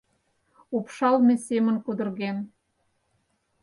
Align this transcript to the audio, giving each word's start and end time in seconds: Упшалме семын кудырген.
Упшалме 0.75 1.35
семын 1.47 1.75
кудырген. 1.85 2.37